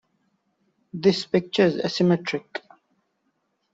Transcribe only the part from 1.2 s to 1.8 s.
picture is